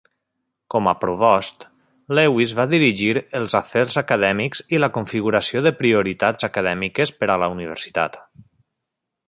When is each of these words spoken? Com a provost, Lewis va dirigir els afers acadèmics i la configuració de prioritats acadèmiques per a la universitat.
Com 0.75 0.87
a 0.91 0.93
provost, 1.01 1.65
Lewis 2.19 2.55
va 2.61 2.65
dirigir 2.71 3.11
els 3.41 3.57
afers 3.61 3.99
acadèmics 4.03 4.63
i 4.77 4.81
la 4.81 4.91
configuració 4.97 5.63
de 5.67 5.75
prioritats 5.83 6.49
acadèmiques 6.49 7.13
per 7.21 7.31
a 7.35 7.37
la 7.45 7.51
universitat. 7.59 8.19